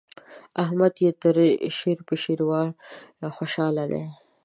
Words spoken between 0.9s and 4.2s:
يې تر شير په شېروا خوشاله دی.